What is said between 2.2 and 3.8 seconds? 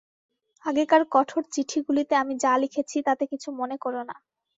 আমি যা লিখেছি, তাতে কিছু মনে